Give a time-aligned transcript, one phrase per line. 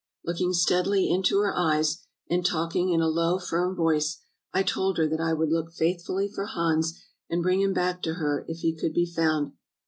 [0.25, 4.97] Looking steadily into her eyes, and talk ing in a low, firm voice, I told
[4.97, 8.61] her that I would look faithfully for Hans, and bring him back to her if
[8.61, 9.51] he could be found.